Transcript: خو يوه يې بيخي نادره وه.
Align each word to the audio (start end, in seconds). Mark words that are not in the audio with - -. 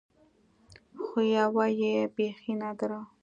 خو 1.03 1.19
يوه 1.35 1.65
يې 1.81 1.93
بيخي 2.15 2.53
نادره 2.61 2.97
وه. 3.03 3.07